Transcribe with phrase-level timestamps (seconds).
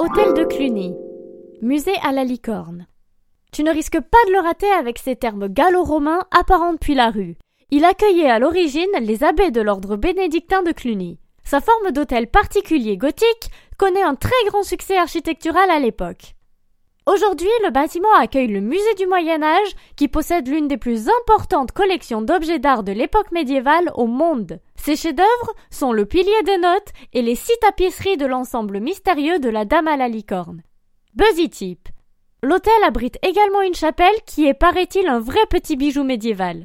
[0.00, 0.94] Hôtel de Cluny.
[1.60, 2.86] Musée à la licorne.
[3.50, 7.36] Tu ne risques pas de le rater avec ces termes gallo-romains apparents depuis la rue.
[7.72, 11.18] Il accueillait à l'origine les abbés de l'ordre bénédictin de Cluny.
[11.42, 16.36] Sa forme d'hôtel particulier gothique connaît un très grand succès architectural à l'époque.
[17.06, 21.72] Aujourd'hui, le bâtiment accueille le musée du Moyen Âge qui possède l'une des plus importantes
[21.72, 24.60] collections d'objets d'art de l'époque médiévale au monde.
[24.88, 29.50] Ses chefs-d'œuvre sont le pilier des notes et les six tapisseries de l'ensemble mystérieux de
[29.50, 30.62] la Dame à la licorne.
[31.12, 31.90] Buzzy Tip.
[32.42, 36.56] L'hôtel abrite également une chapelle qui est, paraît-il, un vrai petit bijou médiéval.